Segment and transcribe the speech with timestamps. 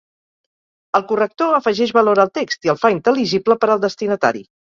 [0.99, 4.45] El corrector afegeix valor al text i el fa intel·ligible per al destinatari.